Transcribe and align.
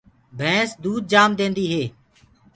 ڀيسينٚ 0.39 0.79
دود 0.81 1.03
جآم 1.11 1.31
دينديو 1.37 1.67
هينٚ۔ 1.73 1.91